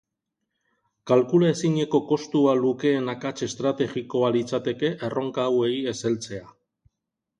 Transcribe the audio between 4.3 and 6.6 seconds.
litzateke erronka hauei ez heltzea.